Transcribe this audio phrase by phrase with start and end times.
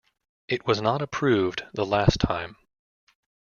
[0.47, 2.55] It was not approved the last time.